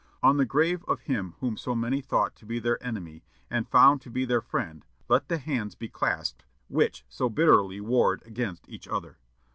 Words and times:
On 0.23 0.37
the 0.37 0.45
grave 0.45 0.83
of 0.87 1.01
him 1.01 1.35
whom 1.41 1.55
so 1.55 1.75
many 1.75 2.01
thought 2.01 2.35
to 2.37 2.45
be 2.47 2.57
their 2.57 2.83
enemy, 2.83 3.23
and 3.51 3.69
found 3.69 4.01
to 4.01 4.09
be 4.09 4.25
their 4.25 4.41
friend, 4.41 4.83
let 5.07 5.27
the 5.27 5.37
hands 5.37 5.75
be 5.75 5.89
clasped 5.89 6.43
which 6.69 7.05
so 7.07 7.29
bitterly 7.29 7.79
warred 7.79 8.23
against 8.25 8.67
each 8.67 8.87
other. 8.87 9.19